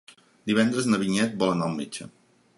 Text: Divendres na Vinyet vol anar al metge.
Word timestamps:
Divendres 0.51 0.87
na 0.93 1.01
Vinyet 1.03 1.37
vol 1.45 1.55
anar 1.59 1.69
al 1.71 1.79
metge. 1.85 2.11